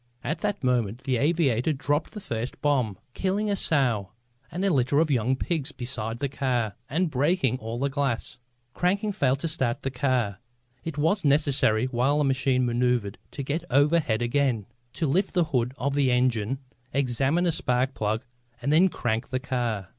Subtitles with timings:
[0.23, 4.09] At that moment the aviator dropped the first bomb, killing a sow
[4.51, 8.39] and a litter of young pigs beside the car and breaking all the glass.
[8.73, 10.39] Cranking failed to start the car.
[10.83, 15.71] It was necessary, while the machine manoeuvred to get overhead again, to lift the hood
[15.77, 16.57] of the engine,
[16.91, 18.23] examine a spark plug
[18.59, 19.89] and then crank the car.